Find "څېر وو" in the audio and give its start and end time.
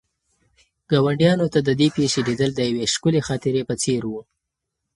3.81-4.21